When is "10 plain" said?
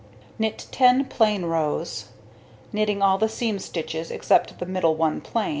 0.71-1.45